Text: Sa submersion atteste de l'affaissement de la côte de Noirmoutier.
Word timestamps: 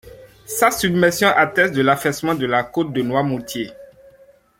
Sa 0.47 0.71
submersion 0.71 1.27
atteste 1.27 1.73
de 1.75 1.83
l'affaissement 1.83 2.33
de 2.33 2.47
la 2.47 2.63
côte 2.63 2.91
de 2.91 3.03
Noirmoutier. 3.03 3.69